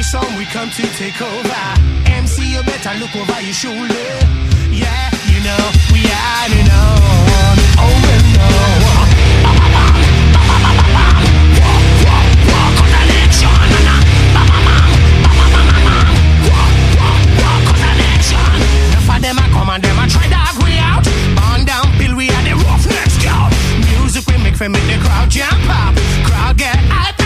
My 0.00 0.04
we 0.38 0.46
come 0.46 0.70
to 0.70 0.82
take 0.96 1.20
over. 1.20 1.62
MC, 2.06 2.56
you 2.56 2.62
better 2.62 2.98
look 2.98 3.14
over 3.14 3.38
your 3.42 3.52
shoulder. 3.52 4.08
Yeah, 4.72 5.10
you 5.28 5.44
know 5.44 5.60
we 5.92 6.00
are 6.08 6.48
know. 6.64 6.96
Oh, 7.76 8.00
them 19.20 19.36
come 19.52 19.68
and 19.68 19.84
them 19.84 20.08
try 20.08 20.28
out. 20.78 21.04
Burn 21.36 21.66
down 21.66 21.92
we 22.16 22.30
the 22.48 22.56
roughnecks 22.64 23.20
scout. 23.20 23.52
Music 23.92 24.26
we 24.26 24.42
make 24.42 24.56
for 24.56 24.70
make 24.70 24.86
the 24.86 24.96
crowd 25.04 25.28
jump 25.28 25.68
up. 25.68 25.94
Crowd 26.24 26.56
get 26.56 26.76
high 26.88 27.19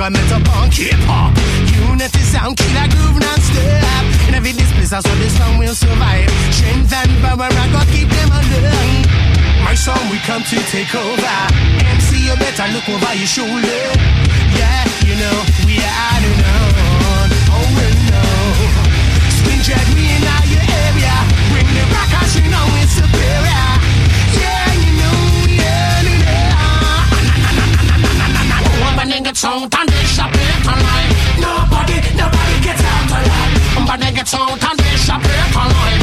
The 0.00 0.08
rag 0.08 0.16
and 0.16 0.24
metal 0.24 0.40
punk 0.48 0.72
hip 0.72 0.96
hop. 1.04 1.36
Unity 1.76 2.24
sound 2.24 2.56
killer 2.56 2.88
groove 2.88 3.20
non-stop. 3.20 4.04
In 4.28 4.34
every 4.34 4.56
this 4.56 4.72
place 4.72 4.88
that's 4.88 5.04
how 5.04 5.14
this 5.20 5.36
song 5.36 5.60
will 5.60 5.76
survive. 5.76 6.24
Strength 6.56 6.88
and 6.88 7.12
power 7.20 7.44
I 7.44 7.68
got 7.68 7.84
keep 7.92 8.08
them 8.08 8.32
alive. 8.32 9.04
My 9.60 9.76
song 9.76 10.00
we 10.08 10.16
come 10.24 10.40
to 10.40 10.56
take 10.72 10.96
over. 10.96 11.36
MC 11.84 12.16
you 12.16 12.36
better 12.40 12.72
look 12.72 12.88
over 12.88 13.12
your 13.12 13.28
shoulder. 13.28 13.80
Yeah, 14.56 14.88
you 15.04 15.20
know 15.20 15.36
we 15.68 15.76
are 15.84 16.18
the 16.24 16.32
known. 16.48 17.28
Oh 17.52 17.68
well 17.76 17.96
no. 18.08 18.24
Spin 19.36 19.60
check 19.60 19.84
me 19.92 20.16
in 20.16 20.24
your 20.48 20.64
area. 20.64 21.12
Bring 21.52 21.68
the 21.76 21.84
rock 21.92 22.08
cause 22.08 22.40
you 22.40 22.48
know 22.48 22.64
it's 22.80 22.99
gets 29.40 29.44
out 29.46 29.80
and 29.80 29.88
they 29.88 30.04
shop 30.04 30.30
it 30.34 30.66
online. 30.66 31.08
Nobody, 31.40 31.94
nobody 32.14 32.60
gets 32.62 32.82
out 32.84 33.08
alive. 33.08 34.00
Man 34.00 34.14
gets 34.14 34.34
out 34.34 34.62
and 34.62 34.78
they 34.78 34.96
shop 34.96 35.22
it 35.24 35.56
online. 35.56 35.99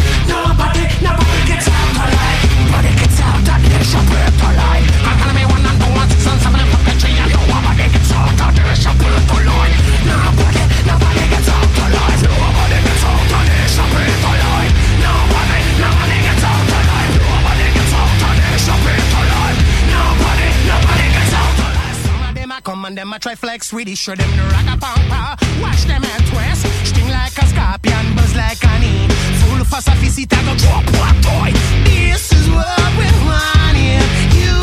Them 22.97 23.13
a 23.13 23.17
a 23.17 23.19
try 23.19 23.35
flex 23.35 23.71
with 23.71 23.87
it. 23.87 23.97
Show 23.97 24.15
them 24.15 24.29
the 24.35 24.43
rock 24.53 24.67
a 24.73 24.75
pampa. 24.77 25.37
Watch 25.61 25.83
them 25.85 26.03
and 26.03 26.23
twist. 26.29 26.65
Sting 26.89 27.09
like 27.09 27.37
a 27.37 27.45
scorpion, 27.45 28.05
buzz 28.15 28.33
like 28.35 28.63
an 28.73 28.83
e. 28.83 29.07
Full 29.45 29.61
of 29.61 29.67
sophisticated, 29.67 30.43
go 30.45 30.53
drop 30.57 30.85
what 30.97 31.15
toy. 31.21 31.51
This 31.85 32.33
is 32.33 32.49
what 32.49 32.91
we 32.97 33.07
want 33.29 33.77
here. 33.77 34.07
You 34.33 34.53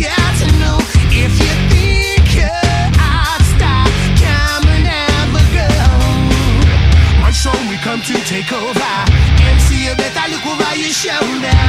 got 0.00 0.32
to 0.40 0.48
know 0.60 0.78
if 1.12 1.32
you 1.42 1.52
think 1.68 2.24
you're 2.32 2.88
outstar, 2.96 3.84
come 4.24 4.66
and 4.72 4.88
a 4.88 5.44
go. 5.52 5.68
My 7.20 7.30
song 7.30 7.62
we 7.68 7.76
come 7.84 8.00
to 8.00 8.14
take 8.24 8.52
over. 8.52 8.94
MC, 9.52 9.84
you 9.84 9.94
better 10.00 10.26
look 10.32 10.46
over 10.48 10.72
your 10.80 10.94
shoulder. 10.96 11.61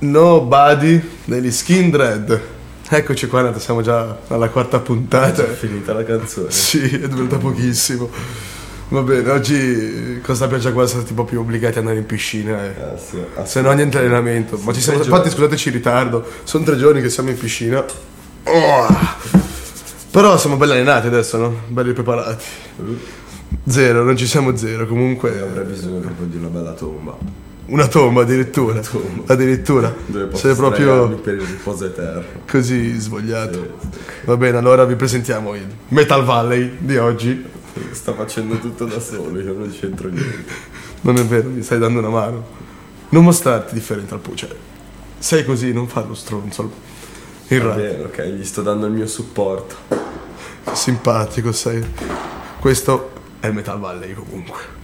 Nobody 0.00 1.00
degli 1.24 1.50
Skin 1.50 1.90
Dread. 1.90 2.40
Eccoci 2.88 3.26
qua, 3.28 3.56
siamo 3.58 3.82
già 3.82 4.18
alla 4.28 4.48
quarta 4.48 4.80
puntata. 4.80 5.44
È 5.44 5.52
finita 5.52 5.92
la 5.92 6.04
canzone. 6.04 6.50
Sì, 6.50 6.80
è 7.00 7.06
durata 7.08 7.36
pochissimo. 7.36 8.08
Va 8.88 9.02
bene, 9.02 9.30
oggi 9.30 10.20
Costa 10.20 10.48
Piaggia 10.48 10.72
qua 10.72 10.84
siamo 10.86 11.04
tipo 11.04 11.24
più 11.24 11.38
obbligati 11.40 11.74
ad 11.74 11.84
andare 11.84 11.98
in 11.98 12.06
piscina. 12.06 12.64
eh. 12.64 12.74
Ah, 12.82 12.96
sì, 12.98 13.18
Se 13.44 13.60
no 13.60 13.70
niente 13.72 13.98
allenamento. 13.98 14.58
Ma 14.62 14.72
ci 14.72 14.80
siamo, 14.80 14.98
infatti 15.02 15.30
scusateci 15.30 15.68
il 15.68 15.74
ritardo, 15.74 16.26
sono 16.42 16.64
tre 16.64 16.76
giorni 16.76 17.00
che 17.00 17.08
siamo 17.08 17.30
in 17.30 17.38
piscina. 17.38 17.84
Oh! 18.44 18.86
Però 20.10 20.36
siamo 20.36 20.56
belli 20.56 20.72
allenati 20.72 21.06
adesso, 21.06 21.36
no? 21.36 21.54
Belli 21.68 21.92
preparati. 21.92 22.44
Zero, 23.68 24.02
non 24.02 24.16
ci 24.16 24.26
siamo 24.26 24.56
zero, 24.56 24.86
comunque 24.88 25.38
Avrei 25.40 25.66
bisogno 25.66 26.00
proprio 26.00 26.26
di 26.26 26.36
una 26.38 26.48
bella 26.48 26.72
tomba. 26.72 27.16
Una 27.70 27.86
tomba 27.88 28.22
addirittura. 28.22 28.80
tomba. 28.80 29.32
Addirittura. 29.32 29.94
Dove 30.06 30.26
posso 30.26 30.46
Sei 30.46 30.54
proprio 30.56 31.08
per 31.16 31.34
il 31.34 31.40
riposo 31.40 31.86
eterno. 31.86 32.22
così 32.48 32.98
svogliato. 32.98 33.78
Sì, 33.80 33.88
Va 34.24 34.36
bene, 34.36 34.58
allora 34.58 34.84
vi 34.84 34.96
presentiamo 34.96 35.54
il 35.54 35.66
Metal 35.88 36.24
Valley 36.24 36.76
di 36.78 36.96
oggi. 36.96 37.44
Sta 37.92 38.12
facendo 38.14 38.58
tutto 38.58 38.84
da 38.84 39.00
solo, 39.00 39.40
io 39.40 39.52
non 39.54 39.70
c'entro 39.70 40.08
niente. 40.08 40.52
Non 41.02 41.16
è 41.16 41.24
vero, 41.24 41.48
mi 41.48 41.62
stai 41.62 41.78
dando 41.78 41.98
una 42.00 42.08
mano. 42.10 42.44
Non 43.10 43.24
mostrarti 43.24 43.74
differente 43.74 44.14
al 44.14 44.20
Puce. 44.20 44.54
Sei 45.18 45.44
così, 45.44 45.72
non 45.72 45.88
farlo 45.88 46.14
stronzo. 46.14 46.70
In 47.48 47.62
Va 47.62 47.74
bene, 47.74 48.04
ok, 48.04 48.22
gli 48.24 48.44
sto 48.44 48.62
dando 48.62 48.86
il 48.86 48.92
mio 48.92 49.06
supporto. 49.06 49.76
Simpatico 50.72 51.52
sei. 51.52 51.84
Questo 52.60 53.12
è 53.40 53.46
il 53.46 53.54
Metal 53.54 53.78
Valley 53.78 54.12
comunque. 54.12 54.78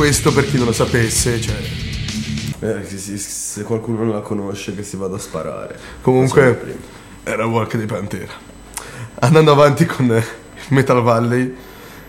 Questo 0.00 0.32
per 0.32 0.46
chi 0.46 0.56
non 0.56 0.64
lo 0.64 0.72
sapesse, 0.72 1.38
cioè, 1.38 1.56
Eh, 2.60 2.84
si- 2.86 3.18
se 3.18 3.62
qualcuno 3.64 3.98
non 3.98 4.08
la 4.14 4.20
conosce 4.20 4.74
che 4.74 4.82
si 4.82 4.96
vada 4.96 5.16
a 5.16 5.18
sparare. 5.18 5.78
comunque 6.00 6.76
era 7.22 7.44
Walk 7.44 7.76
di 7.76 7.84
Pantera. 7.84 8.32
Andando 9.16 9.52
avanti 9.52 9.84
con 9.84 10.10
eh, 10.10 10.24
Metal 10.68 11.02
Valley, 11.02 11.54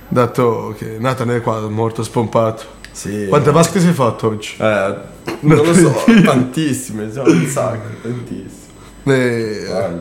dato 0.07 0.73
che 0.77 0.95
Nathan 0.99 1.31
è 1.31 1.41
qua 1.41 1.67
morto 1.67 2.01
spompato. 2.01 2.63
Sì. 2.93 3.25
Quante 3.27 3.51
maschere 3.51 3.81
si 3.81 3.87
è 3.89 3.91
fatto 3.91 4.27
oggi? 4.27 4.53
Eh, 4.57 4.95
non 5.41 5.57
lo 5.57 5.73
so, 5.73 5.93
tantissime, 6.23 7.11
sono 7.11 7.29
un 7.29 7.45
sacco, 7.45 7.89
tantissime. 8.03 8.69
Eh, 9.03 9.91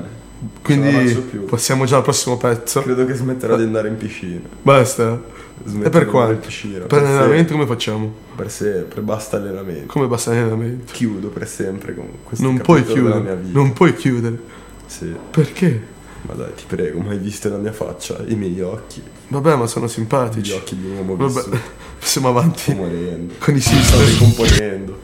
quindi 0.63 1.13
passiamo 1.49 1.87
già 1.87 1.97
al 1.97 2.03
prossimo 2.05 2.37
pezzo. 2.37 2.83
Credo 2.83 3.05
che 3.05 3.15
smetterò 3.15 3.57
di 3.57 3.65
andare 3.65 3.89
in 3.89 3.97
piscina. 3.97 4.43
Basta. 4.63 5.39
Smetterò 5.65 5.87
E 5.87 5.91
per 5.91 6.03
in 6.03 6.09
quanto? 6.09 6.47
piscina. 6.47 6.85
Per 6.87 7.03
allenamento 7.03 7.53
come 7.53 7.67
facciamo? 7.67 8.13
per 8.35 8.51
sempre, 8.51 9.01
basta 9.03 9.37
allenamento. 9.37 9.87
Come 9.93 10.07
basta 10.07 10.31
allenamento? 10.31 10.93
Chiudo 10.93 11.29
per 11.29 11.47
sempre 11.47 11.95
con 11.95 12.07
questo 12.25 12.45
Non 12.45 12.59
puoi 12.59 12.85
chiudere. 12.85 13.21
mia 13.21 13.35
vita. 13.35 13.59
Non 13.59 13.73
puoi 13.75 13.95
chiudere. 13.95 14.39
Sì, 14.87 15.15
Perché? 15.31 15.99
ma 16.23 16.35
dai, 16.35 16.55
ti 16.55 16.65
prego, 16.67 17.01
mai 17.01 17.17
visto 17.19 17.49
la 17.49 17.57
mia 17.57 17.73
faccia, 17.73 18.17
i 18.27 18.35
miei 18.35 18.61
occhi, 18.61 19.03
Vabbè, 19.29 19.57
ma 19.57 19.67
sono 19.67 19.87
gli 19.87 19.89
simpatici. 19.89 20.53
occhi 20.53 20.77
di 20.79 20.87
un 20.87 20.97
uomo 20.97 21.17
Vabbè, 21.17 21.33
vissuto. 21.33 21.59
passiamo 22.01 22.29
avanti 22.29 22.61
Sto 22.61 22.75
morendo. 22.75 23.35
con 23.39 23.55
i 23.57 23.61
Sto 23.61 23.75
system. 23.77 24.05
ricomponendo. 24.07 24.99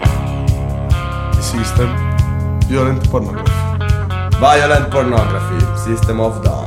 I 0.00 1.42
system. 1.42 1.88
Violent 2.68 3.08
pornography. 3.08 3.52
Violent 4.38 4.88
Pornography, 4.88 5.64
System 5.90 6.18
of 6.20 6.40
Down. 6.40 6.63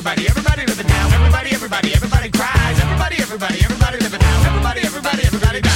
Everybody, 0.00 0.28
everybody, 0.30 0.62
everybody 0.62 0.66
living 0.66 0.86
now. 0.86 1.14
Everybody, 1.14 1.50
everybody, 1.52 1.92
everybody 1.92 2.30
cries. 2.30 2.80
Everybody, 2.80 3.16
everybody, 3.20 3.58
everybody 3.62 3.98
living 3.98 4.20
now. 4.20 4.46
Everybody, 4.48 4.80
everybody, 4.80 5.22
everybody 5.26 5.69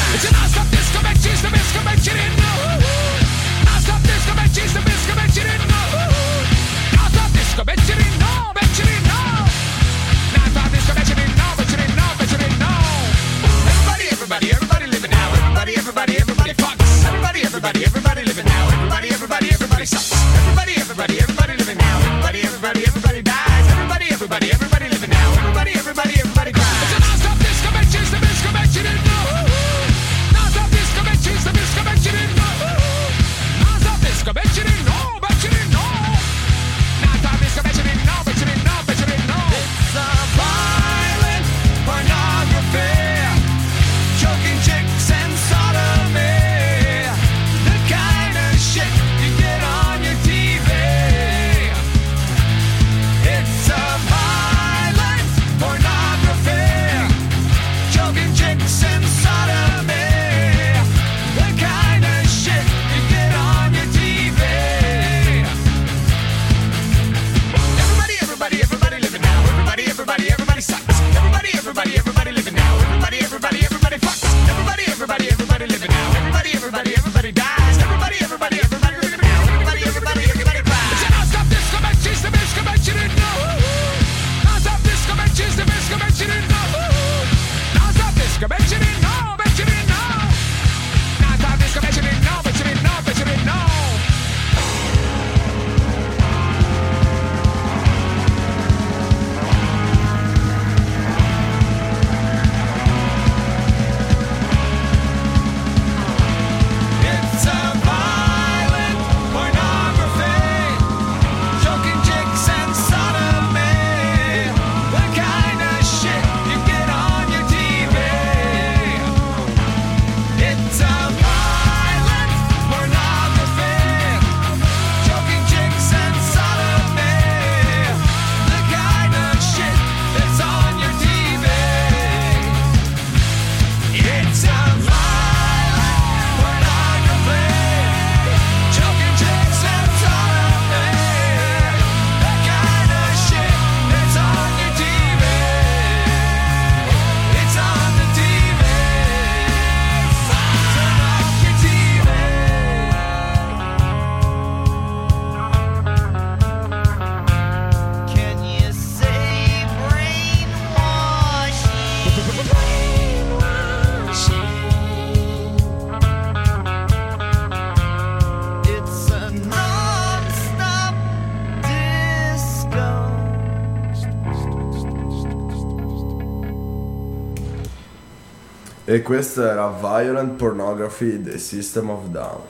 E 178.94 179.02
questo 179.02 179.44
era 179.44 179.70
Violent 179.70 180.34
Pornography, 180.36 181.20
The 181.20 181.36
System 181.36 181.90
of 181.90 182.04
Down. 182.10 182.40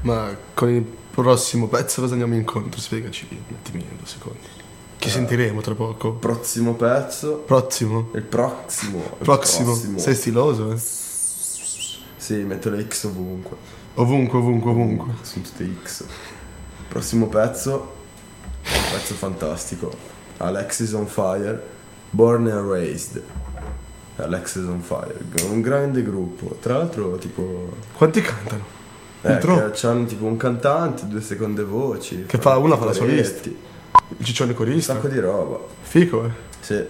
Ma 0.00 0.36
con 0.52 0.68
il 0.68 0.82
prossimo 0.82 1.68
pezzo 1.68 2.00
cosa 2.00 2.14
andiamo 2.14 2.34
incontro? 2.34 2.80
Spiegaci 2.80 3.28
un 3.30 3.54
attimino, 3.54 3.90
due 3.96 4.06
secondi. 4.08 4.40
Ci 4.98 5.08
sentiremo 5.08 5.60
tra 5.60 5.76
poco. 5.76 6.14
Prossimo 6.14 6.74
pezzo. 6.74 7.36
Prossimo. 7.46 8.08
Il 8.14 8.22
prossimo. 8.22 8.98
il 8.98 9.16
Prossimo. 9.24 9.76
Sei 9.98 10.16
stiloso, 10.16 10.72
eh? 10.72 10.76
Sì, 10.76 12.34
metto 12.42 12.68
le 12.68 12.84
X 12.88 13.04
ovunque. 13.04 13.56
Ovunque, 13.94 14.38
ovunque, 14.40 14.70
ovunque. 14.72 15.14
Sono 15.20 15.44
tutte 15.44 15.70
X. 15.84 16.04
Prossimo 16.88 17.28
pezzo. 17.28 17.92
Un 18.64 18.90
pezzo 18.90 19.14
fantastico. 19.14 19.92
Alexis 20.38 20.94
on 20.94 21.06
Fire. 21.06 21.62
Born 22.10 22.48
and 22.48 22.68
Raised. 22.68 23.22
Alexis 24.22 24.64
on 24.64 24.80
Fire. 24.80 25.14
Un 25.48 25.60
grande 25.60 26.02
gruppo. 26.02 26.56
Tra 26.60 26.78
l'altro, 26.78 27.16
tipo. 27.16 27.72
Quanti 27.96 28.20
cantano? 28.20 28.64
Eh, 29.22 29.32
Un 29.34 29.38
troppo. 29.38 29.70
che 29.70 29.86
hanno 29.86 30.04
tipo 30.04 30.24
un 30.24 30.36
cantante, 30.36 31.06
due 31.06 31.20
seconde 31.20 31.62
voci. 31.62 32.24
Che 32.26 32.38
fa- 32.38 32.56
una 32.56 32.76
fa 32.76 32.86
la 32.86 32.92
coretti. 32.96 33.56
Il 34.18 34.24
ciccione 34.24 34.50
Un 34.50 34.56
corista. 34.56 34.94
sacco 34.94 35.08
di 35.08 35.18
roba. 35.20 35.58
Fico, 35.82 36.24
eh. 36.24 36.30
Sì. 36.60 36.82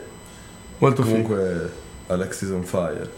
Molto 0.78 1.02
fico. 1.02 1.12
Comunque 1.28 1.70
Alexis 2.08 2.48
on 2.50 2.64
fire. 2.64 3.08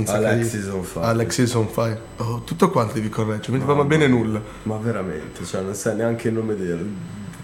Abbastanza 0.00 0.16
Alexis 0.16 0.60
carino. 0.60 0.76
on 0.76 0.84
Fire. 0.84 1.04
Alexis 1.06 1.54
on 1.54 1.68
Fire. 1.68 2.00
Oh, 2.18 2.40
tutto 2.44 2.70
quanto 2.70 2.94
devi 2.94 3.08
correggere, 3.08 3.56
non 3.58 3.66
ti 3.66 3.72
va 3.74 3.84
bene 3.84 4.06
nulla. 4.06 4.40
Ma 4.64 4.76
veramente, 4.76 5.44
cioè 5.44 5.62
non 5.62 5.74
sai 5.74 5.96
neanche 5.96 6.28
il 6.28 6.34
nome 6.34 6.54
del, 6.56 6.86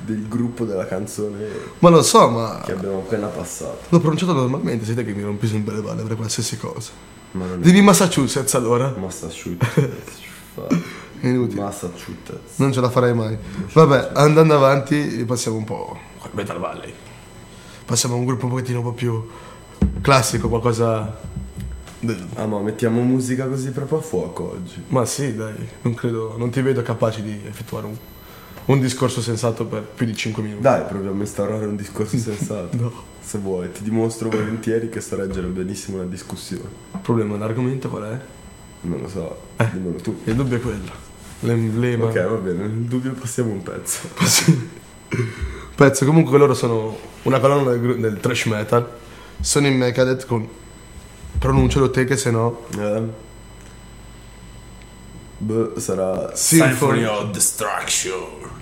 del 0.05 0.29
gruppo 0.29 0.65
della 0.65 0.87
canzone 0.87 1.47
Ma 1.79 1.89
lo 1.89 2.03
so, 2.03 2.29
ma 2.29 2.61
che 2.65 2.73
abbiamo 2.73 2.99
appena 2.99 3.27
passato. 3.29 3.79
l'ho 3.89 4.01
pronunciato 4.01 4.33
normalmente, 4.33 4.85
siete 4.85 5.05
che 5.05 5.13
mi 5.13 5.23
rompi 5.23 5.47
sempre 5.47 5.75
le 5.77 5.83
palle 5.83 6.03
per 6.03 6.17
qualsiasi 6.17 6.57
cosa. 6.59 6.91
Ma 7.33 7.47
non 7.47 7.61
è 7.61 7.63
Devi 7.65 7.81
Massachusetts 7.81 8.55
allora. 8.55 8.95
Massachusetts. 8.99 10.21
Inutile. 11.23 11.63
Massachusetts. 11.63 12.57
Non 12.57 12.73
ce 12.73 12.81
la 12.81 12.91
farei 12.91 13.15
mai. 13.15 13.39
Vabbè, 13.73 14.11
andando 14.15 14.55
avanti, 14.57 15.25
passiamo 15.25 15.57
un 15.57 15.65
po' 15.65 15.97
al 16.21 16.31
Metal 16.33 16.59
Valley. 16.59 16.93
Passiamo 17.85 18.17
a 18.17 18.19
un 18.19 18.25
gruppo 18.25 18.45
un 18.47 18.51
pochettino 18.51 18.79
un 18.79 18.85
po' 18.85 18.93
più 18.93 19.25
classico, 20.01 20.49
qualcosa. 20.49 21.31
Ah 22.35 22.47
ma 22.47 22.59
mettiamo 22.61 23.01
musica 23.03 23.47
così 23.47 23.71
proprio 23.71 23.99
a 23.99 24.01
fuoco 24.01 24.53
oggi. 24.53 24.83
Ma 24.89 25.05
sì, 25.05 25.35
dai, 25.37 25.55
non 25.83 25.95
credo, 25.95 26.35
non 26.37 26.51
ti 26.51 26.61
vedo 26.61 26.83
capace 26.83 27.23
di 27.23 27.41
effettuare 27.47 27.87
un, 27.87 27.97
un 28.65 28.81
discorso 28.81 29.21
sensato 29.21 29.67
per 29.67 29.83
più 29.83 30.05
di 30.07 30.15
5 30.17 30.43
minuti. 30.43 30.63
Dai, 30.63 30.83
proviamo 30.85 31.19
a 31.19 31.21
instaurare 31.21 31.65
un 31.67 31.77
discorso 31.77 32.17
sensato. 32.19 32.77
No. 32.77 33.11
Se 33.23 33.39
vuoi, 33.39 33.71
ti 33.71 33.85
dimostro 33.85 34.29
volentieri 34.31 34.89
che 34.89 35.01
so 35.01 35.15
reggere 35.15 35.47
benissimo 35.47 35.99
una 35.99 36.11
discussione. 36.11 36.65
Il 36.95 36.99
problema, 37.01 37.37
l'argomento 37.39 37.89
qual 37.89 38.03
è? 38.03 38.21
Non 38.81 39.01
lo 39.01 39.09
so, 39.09 39.39
Eh. 39.59 39.69
dimmelo 39.73 39.99
tu. 40.01 40.21
Il 40.25 40.35
dubbio 40.35 40.57
è 40.57 40.61
quello. 40.61 40.91
L'emblema. 41.41 42.07
Ok, 42.07 42.15
va 42.29 42.37
bene, 42.37 42.67
nel 42.67 42.71
dubbio 42.81 43.13
passiamo 43.13 43.53
un 43.53 43.63
pezzo. 43.63 44.09
Pezzo, 45.75 46.05
comunque 46.05 46.37
loro 46.37 46.55
sono 46.55 46.97
una 47.23 47.39
colonna 47.39 47.71
del, 47.71 48.01
del 48.01 48.19
trash 48.21 48.47
metal. 48.47 48.89
Sono 49.41 49.67
in 49.69 49.77
Megadeth 49.77 50.27
con... 50.27 50.47
Pronuncialo 51.43 51.91
te 51.91 52.05
che 52.05 52.17
se 52.17 52.31
no... 52.31 52.67
Eh. 52.79 53.31
Sarà 55.81 56.37
Symphony 56.37 57.03
of 57.03 57.33
Destruction. 57.33 58.62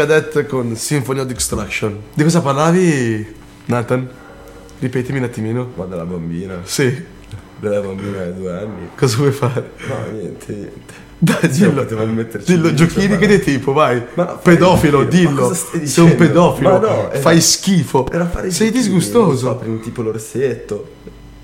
Megadeth 0.00 0.44
con 0.46 0.76
Symphony 0.76 1.20
of 1.20 1.26
Destruction. 1.26 1.98
Di 2.12 2.22
cosa 2.22 2.42
parlavi, 2.42 3.34
Nathan? 3.64 4.06
Ripetimi 4.78 5.16
un 5.16 5.24
attimino. 5.24 5.70
Ma 5.74 5.86
della 5.86 6.04
bambina. 6.04 6.60
Sì, 6.64 7.02
Della 7.58 7.80
bambina 7.80 8.22
di 8.26 8.38
due 8.38 8.52
anni. 8.52 8.90
cosa 8.94 9.16
vuoi 9.16 9.32
fare? 9.32 9.70
No, 9.88 10.12
niente, 10.12 10.52
niente. 10.52 11.04
Dai, 11.18 11.48
dillo. 11.48 11.82
Dillo, 12.44 12.74
giochini 12.74 13.16
che 13.16 13.26
di 13.26 13.38
tipo, 13.40 13.72
vai. 13.72 14.02
Ma 14.14 14.24
no, 14.24 14.38
pedofilo, 14.42 15.04
dillo. 15.04 15.54
Sei 15.54 16.04
un 16.04 16.14
pedofilo. 16.14 16.78
No, 16.78 17.10
era- 17.10 17.18
Fai 17.18 17.40
schifo. 17.40 18.06
Sei 18.48 18.70
disgustoso. 18.70 19.46
so, 19.48 19.56
prendi 19.56 19.80
tipo 19.80 20.02
l'orsetto. 20.02 20.88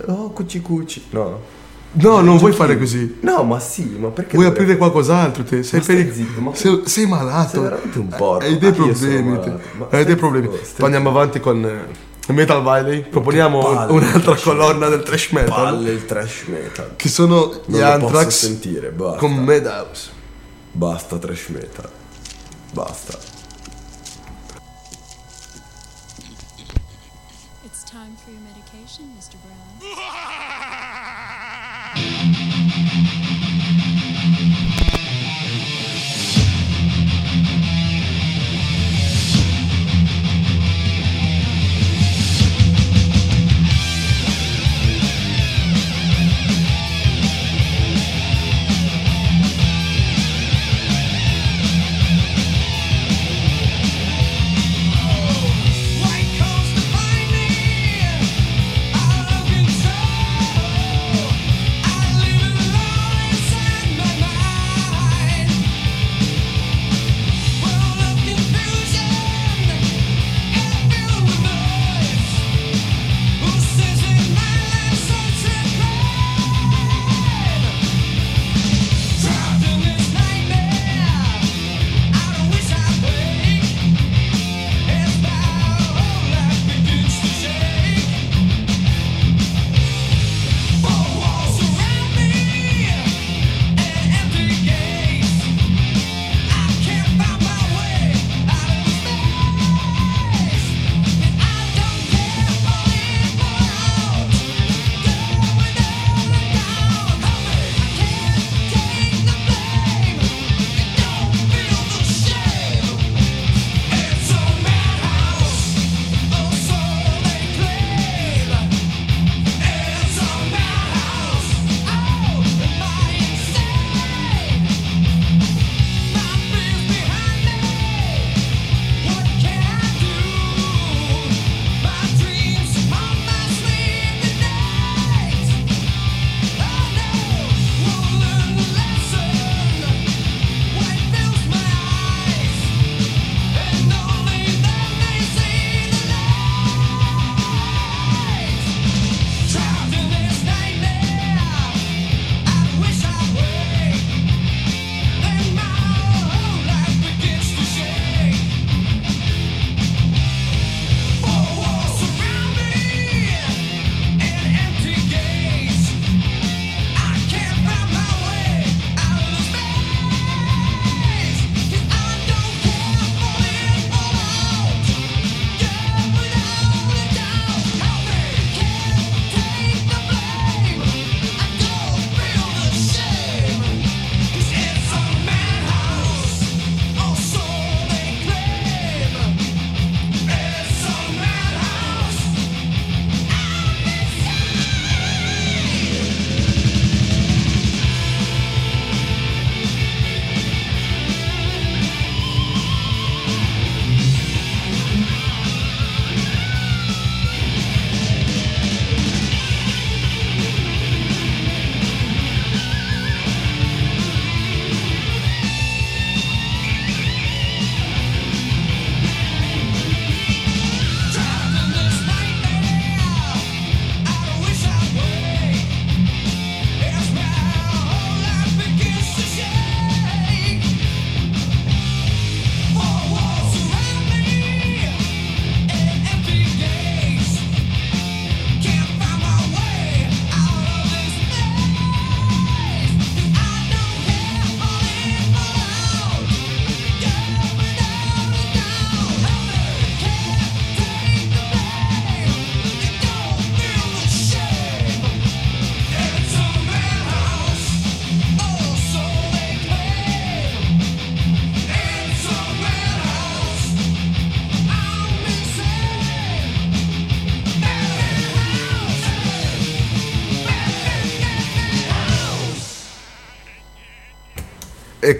Oh, 0.09 0.29
cuci 0.31 0.61
cuci. 0.61 1.05
No. 1.11 1.41
No, 1.95 2.21
non 2.21 2.39
vuoi 2.39 2.53
fare 2.53 2.79
così. 2.79 3.19
No, 3.21 3.43
ma 3.43 3.61
sì, 3.61 3.97
ma 3.99 4.09
perché? 4.09 4.37
Vuoi 4.37 4.49
aprire 4.49 4.77
qualcos'altro? 4.77 5.43
Te? 5.43 5.63
Sei, 5.63 5.81
per... 5.81 6.13
zitto, 6.13 6.41
ma... 6.41 6.55
sei, 6.55 6.83
sei 6.87 7.07
malato. 7.07 7.51
Sei 7.51 7.61
veramente 7.61 7.99
un 7.99 8.09
porco. 8.09 8.45
Hai 8.45 8.59
dei 8.59 8.71
ah, 8.71 8.73
problemi. 8.73 9.41
te. 9.41 9.53
Hai 9.91 10.05
dei 10.05 10.17
problemi. 10.17 10.49
Poi 10.49 10.85
andiamo 10.85 11.11
avanti 11.11 11.41
con 11.41 11.65
eh, 11.65 12.33
Metal 12.33 12.63
Valley. 12.63 13.03
Proponiamo 13.03 13.61
palle, 13.61 13.93
un'altra 13.93 14.37
cioè, 14.37 14.57
colonna 14.57 14.89
del 14.89 15.03
trash 15.03 15.31
metal. 15.31 15.49
Palle 15.49 15.91
il 15.91 16.07
trash 16.07 16.45
metal. 16.47 16.93
Che 16.97 17.09
sono 17.09 17.61
non 17.67 17.79
gli 17.79 17.83
Anthrax 17.83 18.29
sentire, 18.29 18.91
basta. 18.91 19.19
con 19.19 19.33
Madhouse. 19.35 20.11
Basta 20.73 21.19
trash 21.19 21.49
metal. 21.49 21.91
Basta. 22.73 23.32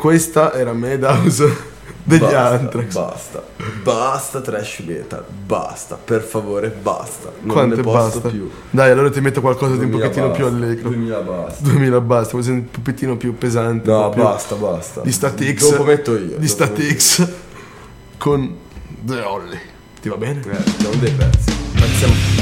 questa 0.03 0.53
era 0.53 0.73
Madhouse 0.73 1.71
degli 2.03 2.19
basta, 2.19 2.51
Anthrax. 2.51 2.93
Basta, 2.93 3.45
basta 3.85 4.41
trash 4.41 4.81
metal, 4.81 5.25
basta, 5.47 5.95
per 5.95 6.23
favore, 6.23 6.71
basta. 6.71 7.31
Non 7.43 7.55
Quanto 7.55 7.77
ne 7.77 7.83
posso 7.83 8.19
basta? 8.19 8.29
più. 8.29 8.51
Dai, 8.69 8.91
allora 8.91 9.11
ti 9.13 9.21
metto 9.21 9.41
qualcosa 9.41 9.77
di 9.77 9.85
un 9.85 9.91
pochettino 9.91 10.27
basta, 10.31 10.43
più 10.43 10.53
allegro. 10.53 10.89
2000 10.89 11.19
basta. 11.21 11.63
2000 11.63 12.01
basta, 12.01 12.33
così 12.33 12.51
un 12.51 12.69
pochettino 12.69 13.17
più 13.17 13.39
pesante. 13.39 13.89
No, 13.89 14.09
più 14.09 14.23
basta, 14.25 14.57
basta. 14.57 15.01
Di 15.03 15.13
Statix. 15.13 15.71
Dopo 15.71 15.85
metto 15.85 16.19
io. 16.19 16.37
Di 16.37 16.49
Statix 16.49 17.29
con 18.19 18.57
The 19.03 19.21
Holly. 19.21 19.59
Ti 20.01 20.09
va 20.09 20.17
bene? 20.17 20.41
Eh, 20.41 20.83
non 20.83 20.99
dei 20.99 21.13
pezzi. 21.13 21.55
Pensiamo. 21.75 22.42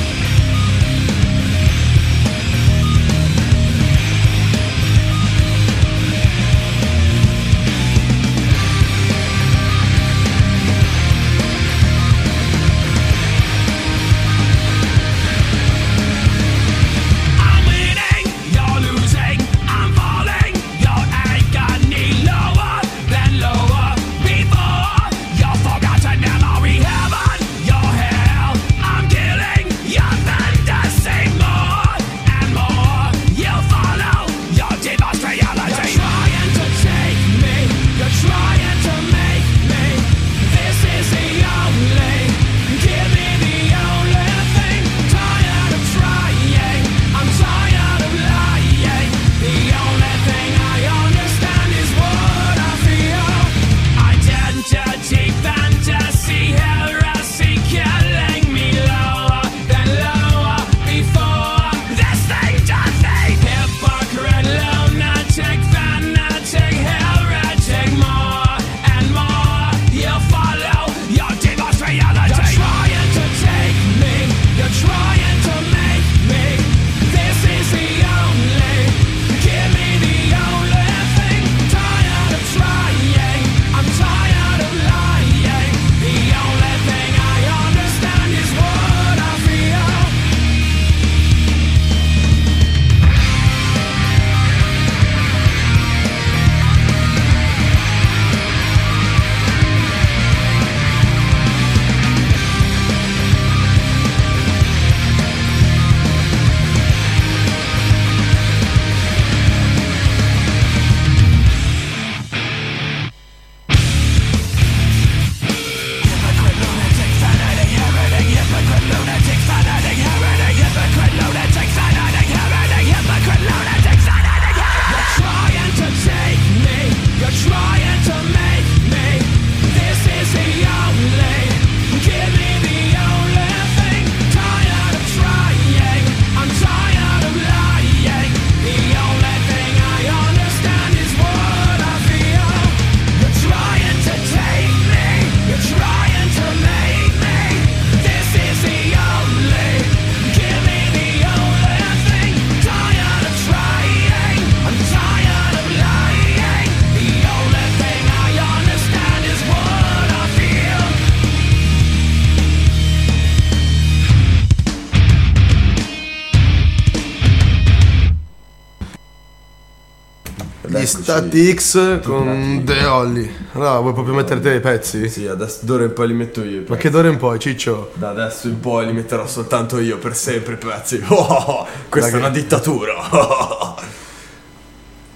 Eccoci. 171.10 171.54
Stati 171.54 171.54
X 171.54 172.00
con 172.02 172.62
The 172.64 172.84
Holly. 172.84 173.34
Allora, 173.52 173.80
vuoi 173.80 173.92
proprio 173.92 174.14
mettere 174.14 174.38
te 174.40 174.54
i 174.54 174.60
pezzi? 174.60 175.08
Sì, 175.08 175.26
adesso 175.26 175.58
d'ora 175.62 175.84
in 175.84 175.92
poi 175.92 176.06
li 176.06 176.14
metto 176.14 176.44
io. 176.44 176.62
Ma 176.68 176.76
che 176.76 176.88
d'ora 176.88 177.08
in 177.08 177.16
poi, 177.16 177.40
Ciccio? 177.40 177.90
Da 177.94 178.10
adesso 178.10 178.46
in 178.46 178.60
poi 178.60 178.86
li 178.86 178.92
metterò 178.92 179.26
soltanto 179.26 179.80
io 179.80 179.98
per 179.98 180.14
sempre 180.14 180.54
i 180.54 180.56
pezzi. 180.56 181.02
Oh, 181.10 181.66
questa 181.88 182.12
è 182.12 182.18
una 182.18 182.30
dittatura. 182.30 183.74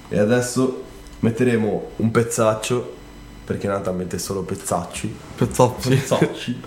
e 0.08 0.18
adesso 0.18 0.82
metteremo 1.20 1.90
un 1.96 2.10
pezzaccio. 2.10 2.96
Perché 3.44 3.68
Nathan 3.68 3.96
mette 3.96 4.18
solo 4.18 4.42
pezzacci. 4.42 5.14
Pezzozzi. 5.36 5.88
Pezzacci. 5.90 6.60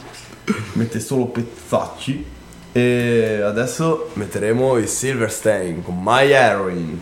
mette 0.73 0.99
solo 0.99 1.25
pezzacci. 1.25 2.25
E 2.71 3.41
adesso 3.43 4.11
metteremo 4.13 4.77
il 4.77 4.87
Silverstein 4.87 5.81
con 5.81 5.99
My 6.01 6.29
Heroin. 6.31 7.01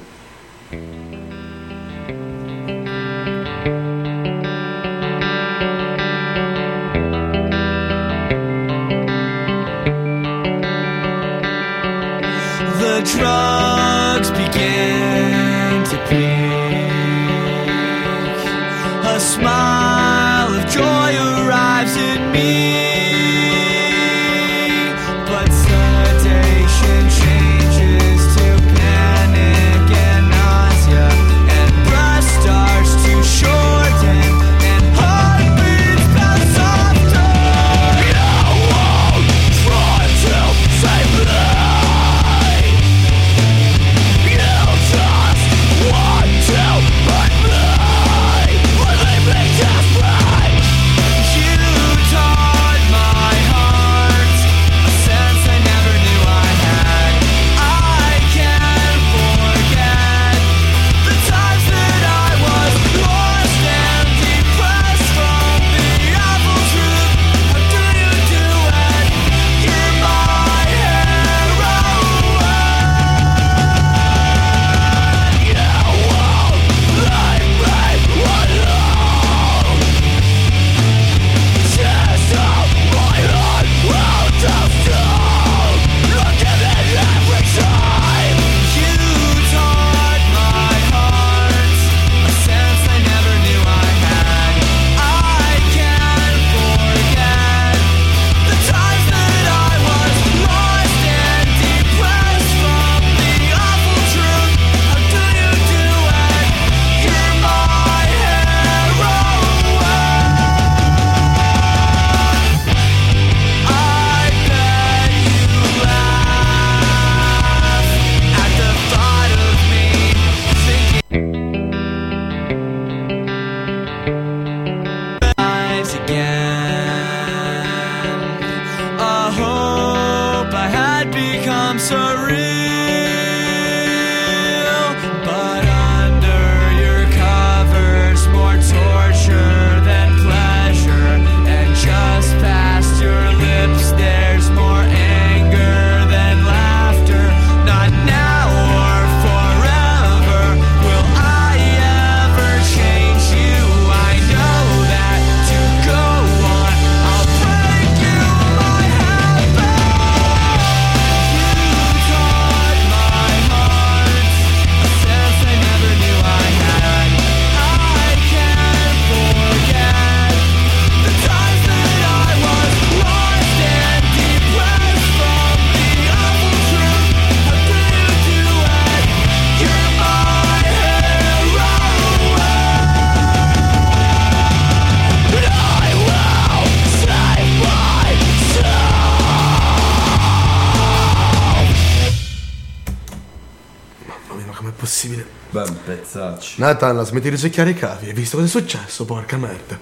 Ben 196.16 196.30
pezzacci. 196.32 196.62
Nathan, 196.62 197.06
smetti 197.06 197.24
di 197.26 197.30
rosicchiare 197.32 197.70
i 197.72 197.74
cavi. 197.74 198.08
Hai 198.08 198.14
visto 198.14 198.38
cosa 198.38 198.48
è 198.48 198.50
successo? 198.62 199.06
Porca 199.06 199.38
merda. 199.38 199.78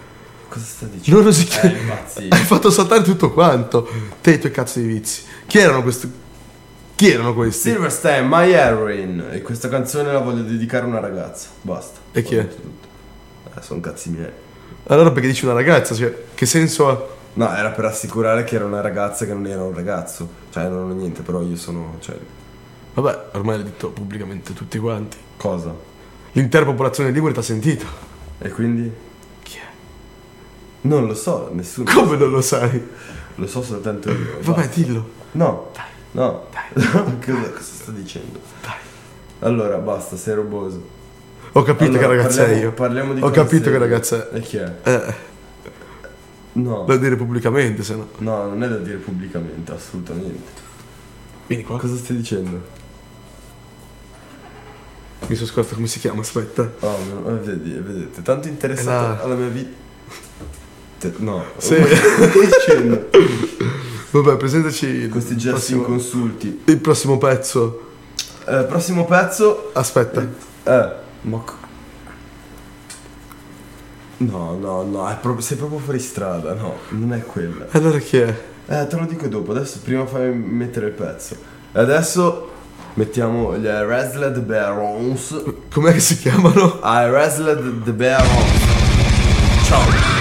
Cosa 0.50 0.66
sta 0.66 0.86
dicendo? 0.86 1.20
Non 1.20 1.30
rosicchiare. 1.30 1.76
Eh, 1.76 1.80
impazzito. 1.82 2.34
Hai 2.36 2.44
fatto 2.44 2.72
saltare 2.72 3.04
tutto 3.04 3.32
quanto. 3.32 3.88
Te 4.22 4.32
e 4.32 4.34
i 4.36 4.40
tuoi 4.40 4.52
cazzo 4.52 4.80
di 4.80 4.88
vizi. 4.88 5.24
Chi 5.48 5.60
erano 5.60 5.82
questi? 5.84 6.12
Chi 6.96 7.12
erano 7.12 7.34
questi? 7.34 7.70
Silverstein, 7.70 8.28
My 8.28 8.52
Heroin. 8.52 9.28
E 9.32 9.42
questa 9.42 9.70
canzone 9.70 10.12
la 10.12 10.20
voglio 10.20 10.44
dedicare 10.44 10.86
a 10.86 10.88
una 10.88 11.00
ragazza. 11.00 11.50
Basta. 11.62 12.00
E 12.12 12.22
chi 12.24 12.36
è? 12.36 12.42
Eh, 12.42 13.62
sono 13.62 13.80
cazzi 13.80 14.10
miei. 14.10 14.32
Allora 14.88 15.12
perché 15.12 15.28
dici 15.28 15.46
una 15.46 15.54
ragazza? 15.54 15.96
Cioè, 15.96 16.26
che 16.34 16.46
senso 16.46 16.90
ha? 16.90 17.08
No, 17.36 17.56
era 17.56 17.70
per 17.72 17.86
assicurare 17.86 18.44
che 18.44 18.56
era 18.56 18.66
una 18.66 18.82
ragazza 18.82 19.26
che 19.26 19.34
non 19.34 19.48
era 19.48 19.64
un 19.64 19.74
ragazzo. 19.74 20.28
Cioè, 20.52 20.68
non 20.68 20.92
ho 20.92 20.94
niente, 20.94 21.22
però 21.22 21.42
io 21.42 21.56
sono. 21.56 21.98
Cioè, 22.00 22.16
Vabbè, 22.94 23.30
ormai 23.32 23.56
l'hai 23.56 23.66
detto 23.66 23.90
pubblicamente 23.90 24.54
tutti 24.54 24.78
quanti. 24.78 25.18
cosa? 25.36 25.92
L'intera 26.34 26.66
popolazione 26.66 27.10
di 27.10 27.16
Ligure 27.16 27.34
t'ha 27.34 27.42
sentito. 27.42 27.86
E 28.40 28.50
quindi? 28.50 28.92
Chi 29.44 29.58
è? 29.58 29.62
Non 30.82 31.06
lo 31.08 31.14
so, 31.16 31.50
nessuno. 31.54 31.92
Come 31.94 32.18
non 32.18 32.30
lo 32.32 32.42
sai? 32.42 32.82
Lo 33.36 33.48
so 33.48 33.62
soltanto 33.64 34.10
io. 34.10 34.38
Vabbè, 34.42 34.62
basta. 34.66 34.80
dillo. 34.82 35.10
No. 35.34 35.70
Dai. 35.74 35.86
No. 36.12 36.46
Dai. 36.52 36.84
cosa, 37.26 37.50
cosa 37.52 37.62
sto 37.62 37.92
dicendo? 37.92 38.40
Dai. 38.62 38.74
Allora, 39.40 39.78
basta, 39.78 40.16
sei 40.18 40.36
roboso. 40.36 40.82
Ho 41.54 41.62
capito 41.62 41.92
Allora, 41.92 42.08
che 42.08 42.16
ragazza 42.16 42.38
parliamo- 42.42 42.62
è 42.62 42.64
io. 42.66 42.72
Parliamo 42.74 43.14
di 43.14 43.22
Ho 43.22 43.30
capito 43.30 43.58
che 43.58 43.64
serie. 43.64 43.78
ragazza 43.80 44.30
è. 44.32 44.36
E 44.38 44.40
chi 44.42 44.58
è? 44.58 44.74
Eh, 44.84 45.14
No. 46.54 46.84
da 46.84 46.98
dire 46.98 47.16
pubblicamente, 47.16 47.84
se 47.84 47.96
no. 47.96 48.08
No, 48.20 48.48
non 48.48 48.62
è 48.64 48.68
da 48.70 48.78
dire 48.78 48.98
pubblicamente, 48.98 49.72
assolutamente. 49.72 50.62
Vieni 51.48 51.64
qua. 51.64 51.80
Cosa 51.80 51.96
stai 51.96 52.16
dicendo? 52.18 52.62
Mi 55.28 55.36
sono 55.36 55.48
scordato 55.48 55.76
come 55.76 55.88
si 55.88 56.00
chiama, 56.00 56.22
aspetta. 56.22 56.70
Oh, 56.82 56.98
eh, 57.28 57.34
vedi, 57.40 57.72
vedete, 57.72 58.22
tanto 58.22 58.48
interessato 58.48 58.90
la- 59.08 59.22
alla 59.24 59.36
mia 59.36 59.48
vita. 59.48 59.82
No, 61.18 61.44
Sì. 61.58 61.76
Vabbè, 64.12 64.38
presentaci 64.38 65.10
Questi 65.10 65.36
gesti 65.36 65.50
prossimo, 65.74 65.80
inconsulti. 65.82 66.62
il 66.66 66.78
prossimo 66.78 67.18
pezzo. 67.18 67.92
Eh, 68.48 68.64
prossimo 68.68 69.06
pezzo. 69.06 69.72
Aspetta. 69.74 70.22
Eh, 70.22 70.92
ma 71.22 71.44
No, 74.18 74.56
no, 74.58 74.84
no, 74.84 75.10
è 75.10 75.18
proprio- 75.18 75.42
sei 75.44 75.58
proprio 75.58 75.80
fuori 75.80 76.00
strada, 76.00 76.54
no, 76.54 76.76
non 76.90 77.12
è 77.14 77.22
quella. 77.24 77.66
Allora 77.72 77.98
chi 77.98 78.18
è? 78.18 78.42
Eh, 78.68 78.88
te 78.88 78.96
lo 78.96 79.06
dico 79.06 79.28
dopo, 79.28 79.52
adesso 79.52 79.80
prima 79.84 80.06
fai 80.06 80.32
mettere 80.34 80.88
il 80.88 80.94
pezzo. 80.94 81.36
E 81.74 81.80
adesso 81.80 82.52
mettiamo 82.96 83.58
gli 83.58 83.66
Wrestled 83.66 84.40
Barons. 84.42 85.44
Com'è 85.72 85.94
che 85.94 86.00
si 86.00 86.18
chiamano? 86.18 86.80
I 86.84 87.10
Wrestled 87.10 87.84
the 87.84 87.94
Barons. 87.94 88.62
Ciao. 89.66 90.13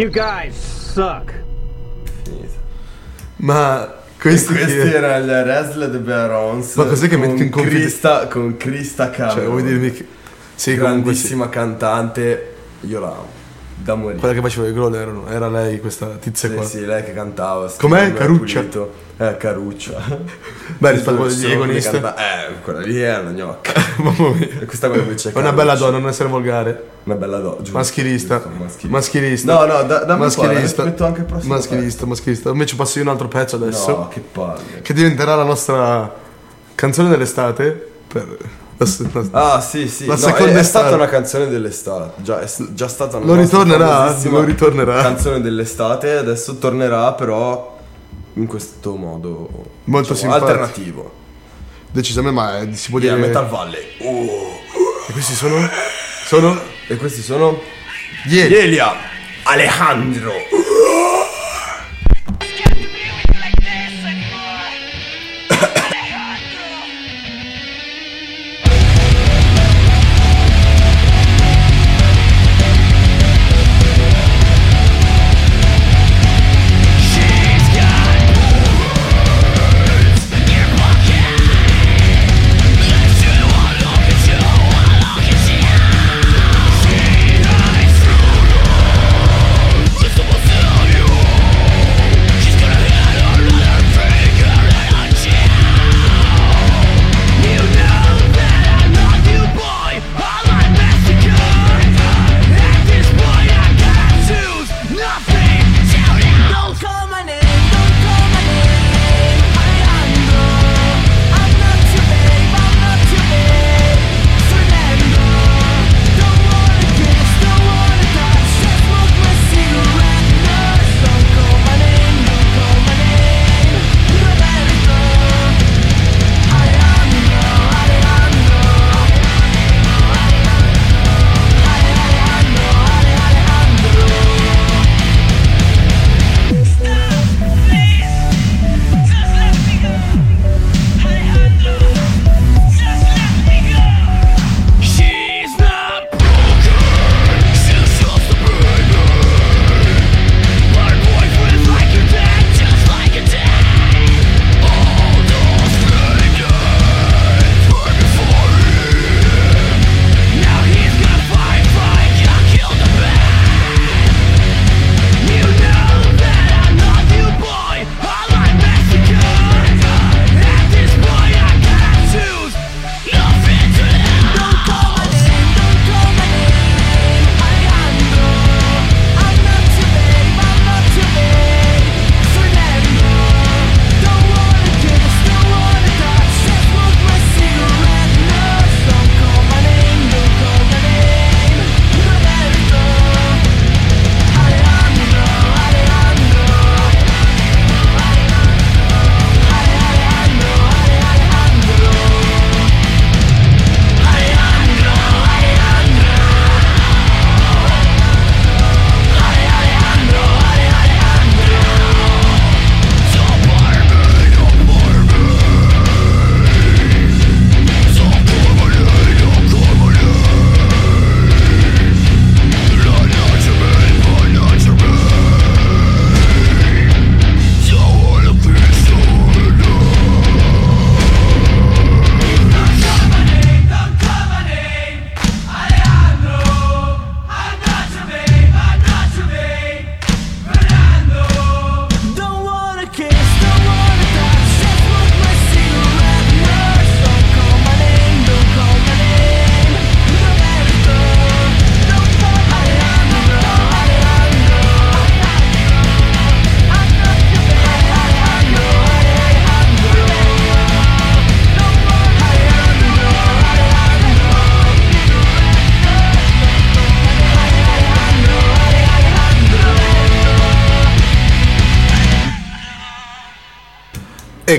You 0.00 0.08
guys 0.10 0.54
suck. 0.94 1.30
Finito. 2.24 2.54
Ma 3.36 3.86
E 3.86 4.18
questi, 4.18 4.54
questi 4.54 4.72
chi 4.80 4.88
è? 4.88 4.94
erano 4.94 5.26
gli 5.26 5.28
Wrestled 5.28 5.98
Barons. 5.98 6.74
Ma 6.76 6.84
cos'è 6.86 7.06
che 7.06 7.18
con 7.18 7.28
metti 7.28 7.42
in 7.42 7.50
confid- 7.50 7.70
Krista, 7.74 8.26
con 8.28 8.56
Krista 8.56 9.10
Cameron. 9.10 9.36
Cioè, 9.36 9.46
vuoi 9.46 9.62
dirmi 9.62 9.90
che... 9.92 10.06
Sì, 10.54 10.74
comunque 10.78 11.12
sì. 11.12 11.20
grandissima 11.20 11.48
cantante. 11.50 12.54
Io 12.80 12.98
la 12.98 13.08
amo. 13.08 13.28
Da 13.82 13.94
morire. 13.94 14.18
Quella 14.18 14.34
che 14.34 14.40
faceva 14.40 14.68
i 14.68 14.72
growl 14.72 14.94
erano- 14.94 15.26
era 15.28 15.48
lei, 15.48 15.80
questa 15.80 16.06
tizia 16.20 16.48
Sì, 16.50 16.54
qua. 16.54 16.64
sì, 16.64 16.84
lei 16.84 17.02
che 17.02 17.14
cantava. 17.14 17.70
Com'è? 17.78 18.12
Caruccia? 18.12 18.60
pulito. 18.60 18.92
Eh, 19.16 19.36
Caruccia. 19.38 20.02
Beh, 20.78 20.90
rispetto 20.92 21.10
a 21.10 21.14
quello 21.16 21.30
Solo 21.30 21.42
degli 21.42 21.56
quelle 21.56 21.62
agonisti. 21.64 21.90
canta- 22.00 22.14
Eh, 22.16 22.60
quella 22.62 22.80
lì 22.80 23.00
è 23.00 23.18
una 23.18 23.30
gnocca. 23.30 23.72
Mamma 23.98 24.28
mia. 24.30 24.48
Questa 24.66 24.88
qua 24.88 24.98
invece 24.98 25.30
è 25.30 25.32
È 25.32 25.38
una 25.38 25.52
bella 25.52 25.72
Caruccia. 25.72 25.84
donna, 25.86 25.98
non 25.98 26.08
essere 26.08 26.28
volgare. 26.28 26.84
Una 27.04 27.14
bella 27.16 27.38
donna. 27.38 27.56
giusto, 27.58 27.76
Maschilista. 27.78 28.34
giusto, 28.36 28.50
maschilista. 28.58 28.88
Maschilista. 28.88 29.52
No, 29.54 29.64
no, 29.72 29.82
da, 29.84 30.04
dammi 30.04 30.20
maschilista. 30.20 30.84
metto 30.84 31.04
anche 31.06 31.20
il 31.20 31.26
prossimo 31.26 31.54
maschilista, 31.54 32.06
maschilista. 32.06 32.50
Invece 32.50 32.76
passo 32.76 32.98
io 32.98 33.04
un 33.04 33.10
altro 33.10 33.28
pezzo 33.28 33.58
pezzo. 33.58 33.64
adesso. 33.78 33.90
No, 33.96 34.08
che 34.08 34.20
palle. 34.20 34.80
Che 34.82 34.92
diventerà 34.92 35.34
la 35.36 35.44
nostra 35.44 36.14
canzone 36.74 37.08
dell'estate. 37.08 37.88
Per 38.10 38.36
la, 39.12 39.28
la- 39.30 39.52
Ah, 39.54 39.60
sì, 39.60 39.88
sì. 39.88 40.06
La 40.06 40.14
no, 40.14 40.18
seconda 40.18 40.52
è, 40.52 40.60
è 40.60 40.62
stata 40.62 40.94
una 40.94 41.06
canzone 41.06 41.48
dell'estate. 41.48 42.22
Già, 42.22 42.40
è 42.40 42.48
già 42.72 42.88
stata 42.88 43.18
una 43.18 43.26
Lo 43.26 43.34
ritornerà, 43.34 44.16
lo 44.24 44.42
ritornerà. 44.42 45.02
Canzone 45.02 45.40
dell'estate. 45.40 46.16
Adesso 46.16 46.56
tornerà, 46.56 47.12
però 47.12 47.78
in 48.34 48.46
questo 48.46 48.94
modo 48.96 49.48
Molto 49.84 50.14
diciamo, 50.14 50.32
alternativo. 50.34 51.12
Decisamente, 51.90 52.34
ma 52.40 52.58
eh, 52.60 52.74
si 52.74 52.90
può 52.90 52.98
Yeah, 53.00 53.14
dire. 53.16 53.26
Metal 53.26 53.48
Valley. 53.48 53.82
Oh. 53.98 54.60
E 55.08 55.12
questi 55.12 55.34
sono? 55.34 55.68
Sono? 56.26 56.58
E 56.86 56.96
questi 56.96 57.20
sono 57.22 57.60
Ieri. 58.28 58.54
Elia 58.54 58.92
Alejandro. 59.42 60.32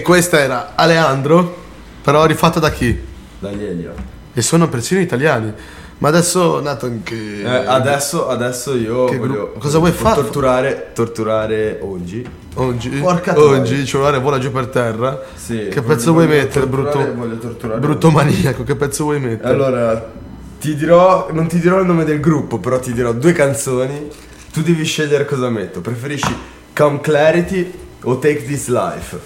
E 0.01 0.03
questa 0.03 0.39
era 0.39 0.71
Aleandro, 0.73 1.57
però 2.01 2.25
rifatta 2.25 2.59
da 2.59 2.71
chi? 2.71 2.99
Dagli 3.37 3.63
Elia. 3.63 3.93
E 4.33 4.41
sono 4.41 4.67
persino 4.67 4.99
italiani. 4.99 5.53
Ma 5.99 6.07
adesso 6.07 6.59
Nathan 6.59 7.03
che... 7.03 7.41
Eh, 7.43 7.45
adesso, 7.67 8.27
adesso 8.27 8.75
io 8.75 9.05
Che 9.05 9.17
voglio, 9.17 9.31
gru- 9.33 9.57
cosa 9.59 9.77
vuoi 9.77 9.91
fare? 9.91 10.15
Torturare, 10.15 10.89
torturare 10.95 11.77
Ongi. 11.81 12.27
Oggi, 12.55 12.89
Porca 12.89 13.37
oggi 13.39 13.75
il 13.75 13.85
cellulare 13.85 14.17
vola 14.17 14.39
giù 14.39 14.51
per 14.51 14.69
terra. 14.69 15.21
Sì, 15.35 15.67
che 15.67 15.81
voglio- 15.81 15.93
pezzo 15.95 16.11
vuoi 16.13 16.25
voglio 16.25 16.39
mettere, 16.39 16.65
brutto, 16.65 17.13
voglio 17.13 17.37
torturare 17.37 17.79
brutto 17.79 18.07
Ongi. 18.07 18.15
maniaco? 18.17 18.63
Che 18.63 18.75
pezzo 18.75 19.03
vuoi 19.03 19.19
mettere? 19.19 19.53
Allora, 19.53 20.11
ti 20.59 20.75
dirò, 20.75 21.27
non 21.31 21.45
ti 21.45 21.59
dirò 21.59 21.79
il 21.79 21.85
nome 21.85 22.05
del 22.05 22.19
gruppo, 22.19 22.57
però 22.57 22.79
ti 22.79 22.91
dirò 22.91 23.13
due 23.13 23.33
canzoni. 23.33 24.09
Tu 24.51 24.63
devi 24.63 24.83
scegliere 24.83 25.25
cosa 25.25 25.47
metto. 25.49 25.79
Preferisci 25.79 26.35
Come 26.75 26.99
Clarity 27.01 27.71
o 28.01 28.17
Take 28.17 28.43
This 28.45 28.67
Life? 28.69 29.19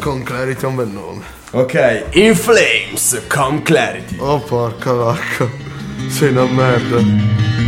Con 0.00 0.22
Clarity 0.22 0.62
è 0.62 0.66
un 0.66 0.74
bel 0.76 0.88
nome. 0.88 1.22
Ok, 1.52 2.06
In 2.12 2.34
Flames, 2.34 3.22
Come 3.28 3.62
Clarity. 3.62 4.16
Oh 4.18 4.40
porca 4.40 4.92
vacca. 4.92 5.48
Sei 6.08 6.30
una 6.30 6.44
merda. 6.44 7.63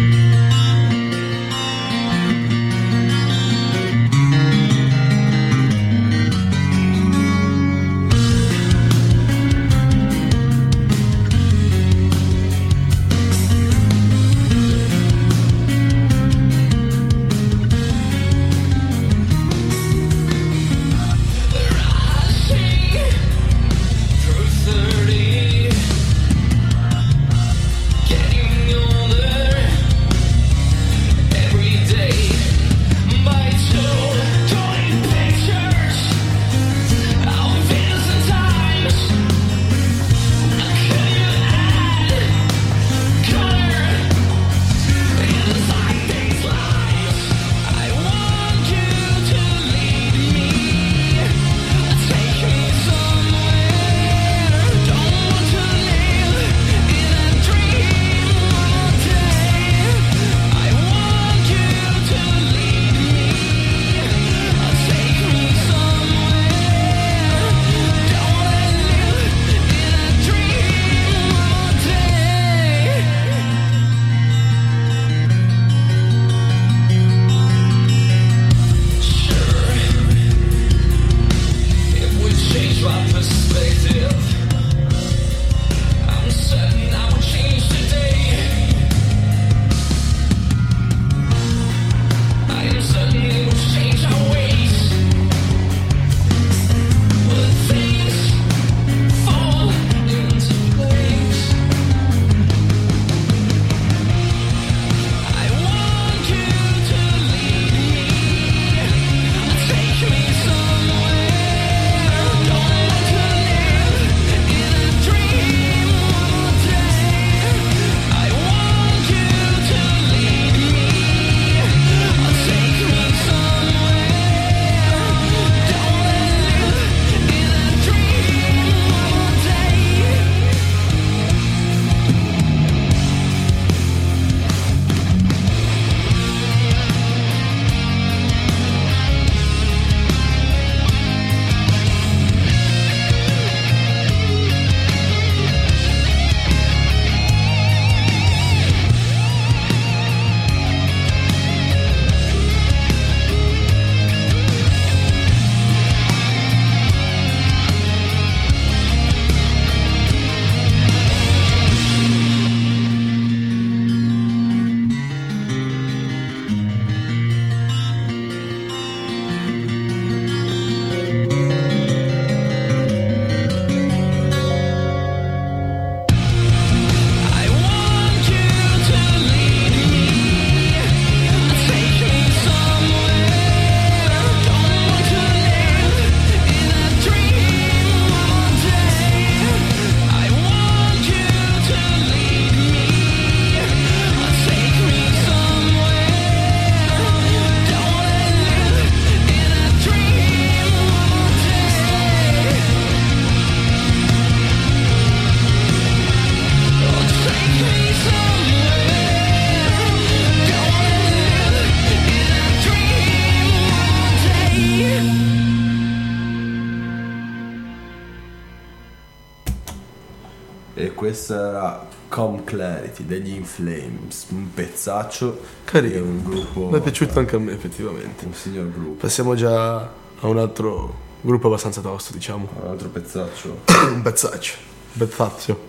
degli 223.07 223.34
Inflames, 223.34 224.26
un 224.30 224.52
pezzaccio 224.52 225.40
carino, 225.64 226.04
un 226.04 226.22
gruppo... 226.22 226.68
Mi 226.68 226.78
è 226.78 226.80
piaciuto 226.82 227.18
anche 227.18 227.36
a 227.36 227.38
me 227.38 227.52
effettivamente. 227.52 228.24
Un 228.26 228.34
signor 228.34 228.70
gruppo. 228.70 229.00
Passiamo 229.00 229.34
già 229.34 229.78
a 229.78 230.26
un 230.26 230.38
altro 230.38 231.04
gruppo 231.20 231.46
abbastanza 231.46 231.80
tosto, 231.80 232.12
diciamo. 232.12 232.48
Un 232.62 232.68
altro 232.68 232.88
pezzaccio. 232.88 233.61
un 233.92 234.02
pezzaccio. 234.02 234.54
Un 234.92 234.98
pezzaccio. 234.98 235.61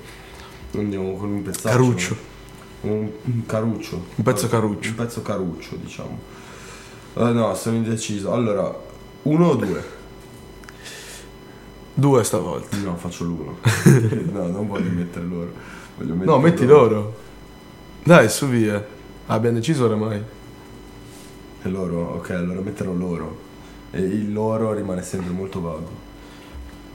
Andiamo 0.75 1.15
con 1.15 1.29
un 1.29 1.43
pezzaccio. 1.43 1.69
Caruccio. 1.69 2.17
Un, 2.81 3.09
un 3.23 3.45
caruccio. 3.45 3.95
Un 4.15 4.23
pezzo 4.23 4.47
caruccio. 4.47 4.89
Un 4.89 4.95
pezzo 4.95 5.21
caruccio, 5.21 5.75
diciamo. 5.75 6.19
Uh, 7.13 7.25
no, 7.27 7.55
sono 7.55 7.77
indeciso. 7.77 8.31
Allora, 8.31 8.75
uno 9.23 9.47
o 9.47 9.55
due? 9.55 9.95
Due 11.93 12.23
stavolta. 12.23 12.77
No, 12.77 12.95
faccio 12.97 13.23
l'uno. 13.23 13.57
no, 14.31 14.47
non 14.47 14.67
voglio 14.67 14.91
mettere 14.91 15.25
loro. 15.25 15.51
Voglio 15.97 16.13
mettere 16.13 16.31
no, 16.31 16.39
metti 16.39 16.65
loro. 16.65 16.89
loro. 16.93 17.25
Dai, 18.08 18.30
su 18.30 18.47
via. 18.47 18.82
Ah, 19.26 19.34
abbiamo 19.34 19.58
deciso 19.58 19.84
oramai. 19.84 20.24
E 21.62 21.68
loro, 21.68 22.14
ok, 22.14 22.30
allora 22.30 22.62
metterò 22.62 22.93
loro. 22.93 23.38
E 23.91 23.99
il 23.99 24.32
loro 24.32 24.72
rimane 24.72 25.01
sempre 25.03 25.34
molto 25.34 25.60
vago. 25.60 25.89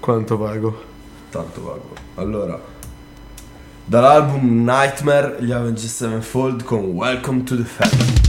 Quanto 0.00 0.38
vago? 0.38 0.82
Tanto 1.28 1.62
vago. 1.64 1.90
Allora, 2.14 2.58
dall'album 3.84 4.64
Nightmare, 4.64 5.36
gli 5.40 5.52
Avengers 5.52 5.94
Sevenfold 5.94 6.64
con 6.64 6.78
Welcome 6.78 7.42
to 7.42 7.56
the 7.56 7.64
Family. 7.64 8.21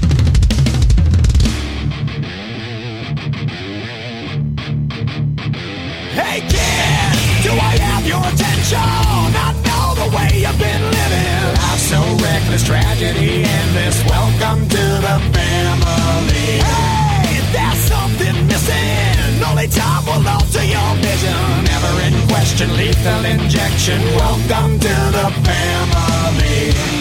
lethal 23.04 23.26
injection. 23.26 24.02
Welcome 24.16 24.80
to 24.80 24.88
the 24.88 25.32
family. 25.44 26.93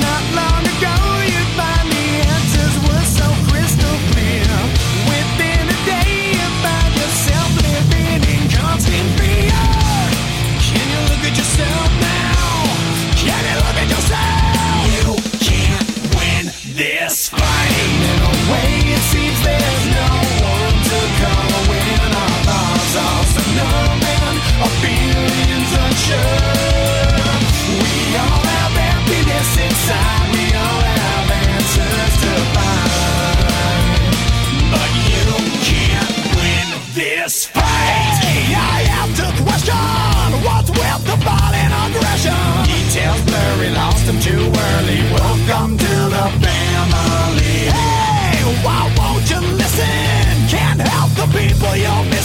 for 51.62 51.76
your 51.76 52.22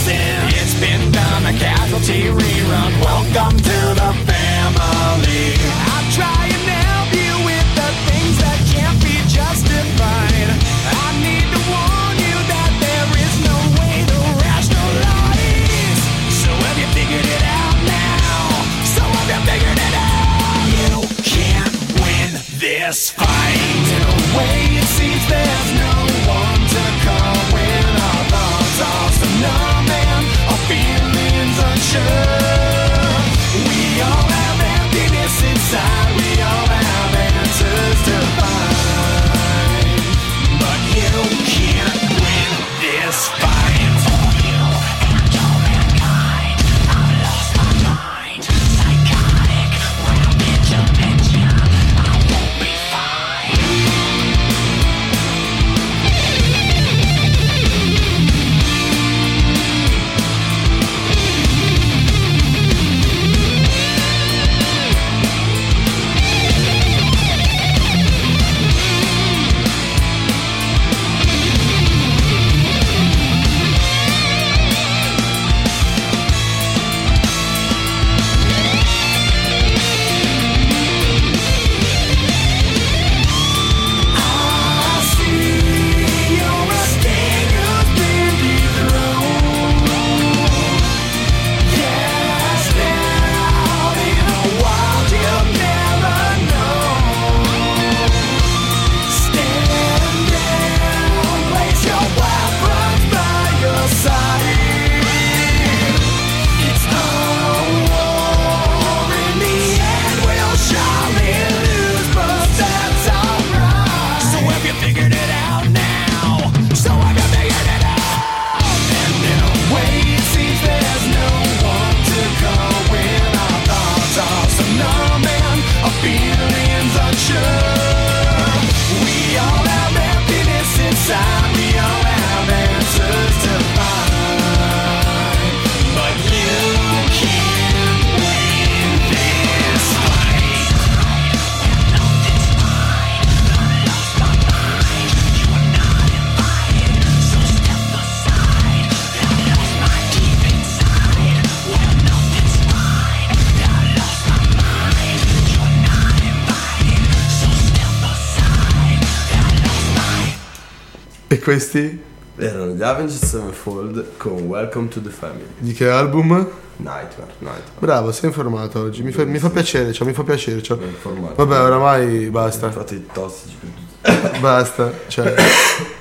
Questi 161.47 161.97
erano 162.35 162.73
gli 162.73 162.83
Avenged 162.83 163.23
Sevenfold 163.23 164.17
con 164.17 164.33
Welcome 164.33 164.89
to 164.89 164.99
the 165.01 165.09
Family. 165.09 165.45
Di 165.57 165.71
che 165.71 165.87
album? 165.87 166.45
Nightmare. 166.75 167.35
Nightmare. 167.39 167.63
Bravo, 167.79 168.11
sei 168.11 168.27
informato 168.27 168.81
oggi. 168.81 169.01
Mi, 169.01 169.13
fa, 169.13 169.23
mi 169.23 169.39
fa 169.39 169.49
piacere, 169.49 169.93
ciao, 169.93 170.05
mi 170.05 170.11
fa 170.11 170.23
piacere. 170.23 170.61
Cioè. 170.61 170.77
Ciao. 171.01 171.33
Vabbè, 171.35 171.61
oramai 171.61 172.29
basta. 172.29 172.69
Fate 172.69 173.05
tossici 173.13 173.55
per 173.61 173.69
tutti. 173.69 174.39
Basta, 174.41 174.91
cioè, 175.07 175.35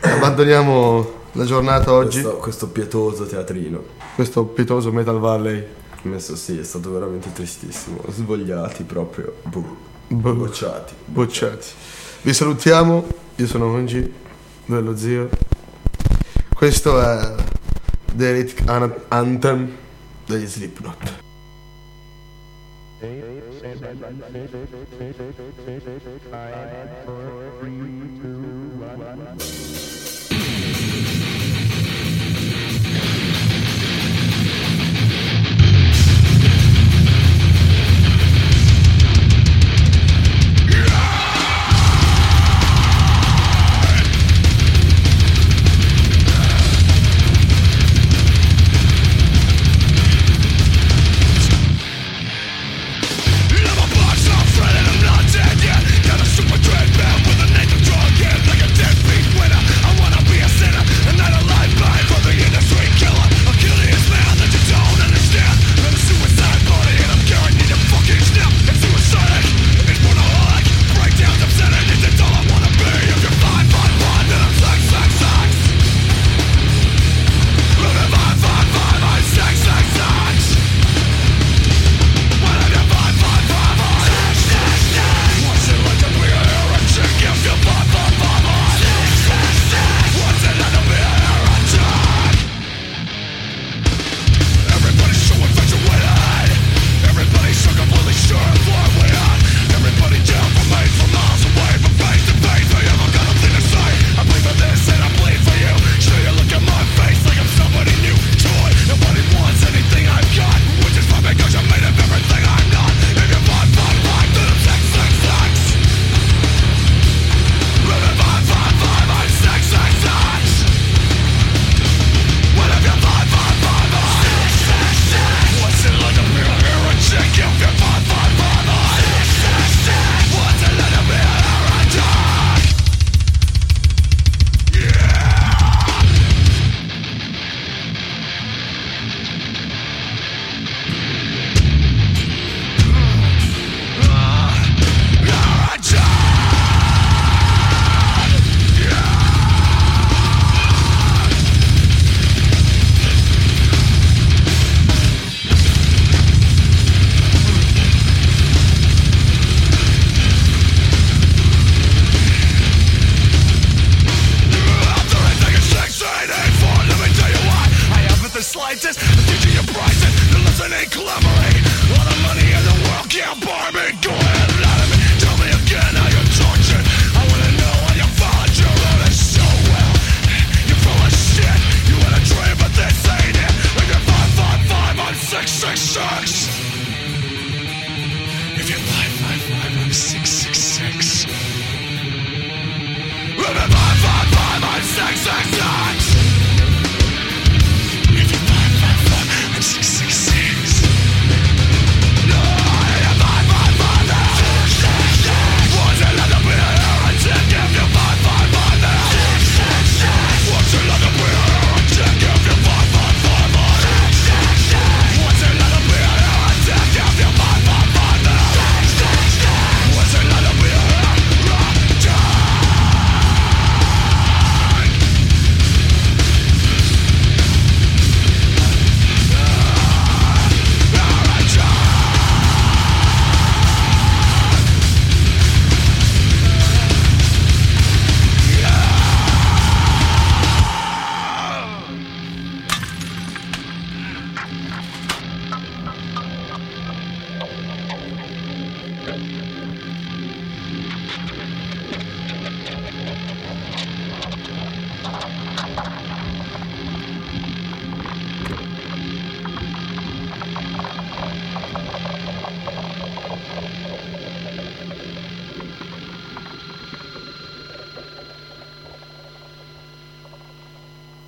abbandoniamo 0.01 1.13
la 1.31 1.45
giornata 1.45 1.93
oggi. 1.93 2.23
Questo, 2.23 2.39
questo 2.39 2.69
pietoso 2.71 3.25
teatrino. 3.25 3.85
Questo 4.17 4.47
pietoso 4.47 4.91
Metal 4.91 5.21
Valley. 5.21 5.65
Messo 6.03 6.35
sì, 6.35 6.59
è 6.59 6.65
stato 6.65 6.91
veramente 6.91 7.33
tristissimo. 7.33 8.03
Svogliati 8.09 8.83
proprio. 8.83 9.37
Boh. 9.45 9.77
Bo- 10.09 10.35
bocciati. 10.35 10.93
Bocciati. 11.05 11.69
Vi 12.23 12.33
salutiamo, 12.33 13.07
io 13.37 13.47
sono 13.47 13.67
Ongi 13.67 14.25
dello 14.67 14.97
zio. 14.97 15.29
Questo 16.55 17.01
è 17.01 17.35
The 18.15 18.29
Elite 18.31 18.63
An- 18.67 18.95
Anthem 19.09 19.71
degli 20.27 20.47
Slipknot. 20.47 21.25
slightest. 26.29 28.06